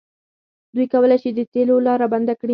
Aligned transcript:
دوی 0.75 0.85
کولی 0.93 1.17
شي 1.21 1.29
د 1.33 1.39
تیلو 1.53 1.75
لاره 1.87 2.07
بنده 2.13 2.33
کړي. 2.39 2.49